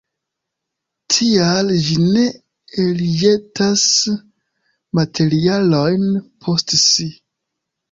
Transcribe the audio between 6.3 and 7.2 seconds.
post si.